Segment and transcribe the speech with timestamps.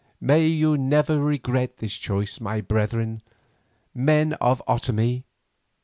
[0.19, 3.21] May you never regret this choice, my brethren,
[3.93, 5.25] Men of the Otomie."